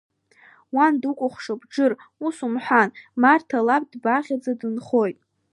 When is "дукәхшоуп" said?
1.01-1.61